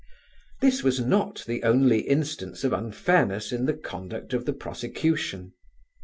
[0.61, 5.53] This was not the only instance of unfairness in the conduct of the prosecution.